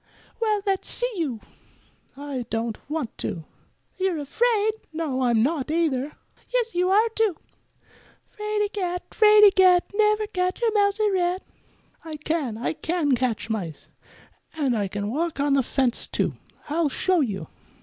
"Well, 0.41 0.61
let's 0.65 0.89
see 0.89 1.11
you." 1.15 1.41
"I 2.17 2.47
don't 2.49 2.79
want 2.89 3.15
to." 3.19 3.43
"You're 3.99 4.17
afraid." 4.17 4.71
"No, 4.91 5.21
I'm 5.21 5.43
not, 5.43 5.69
either." 5.69 6.13
"Yes, 6.51 6.73
you 6.73 6.89
are, 6.89 7.07
too." 7.09 7.37
"Fraidy 8.31 8.69
cat! 8.73 9.03
Fraidy 9.11 9.51
cat! 9.55 9.91
Never 9.93 10.25
catch 10.25 10.59
a 10.63 10.71
mouse 10.73 10.99
or 10.99 11.11
rat." 11.11 11.43
"I 12.03 12.15
can; 12.15 12.57
I 12.57 12.73
can 12.73 13.11
catch 13.13 13.47
mice. 13.51 13.89
And 14.55 14.75
I 14.75 14.87
can 14.87 15.11
walk 15.11 15.39
on 15.39 15.53
the 15.53 15.61
fence, 15.61 16.07
too. 16.07 16.33
I'll 16.67 16.89
show 16.89 17.19
you." 17.21 17.45